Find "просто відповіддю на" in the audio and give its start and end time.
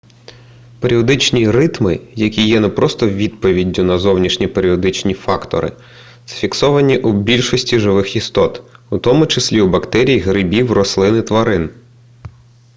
2.69-3.97